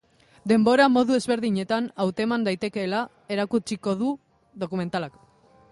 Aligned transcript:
Denbora 0.51 0.87
modu 0.93 1.17
ezberdinetan 1.17 1.89
hauteman 2.05 2.47
daitekeela 2.49 3.05
erakutsiko 3.37 3.95
du 4.03 4.13
dokumentalak. 4.65 5.25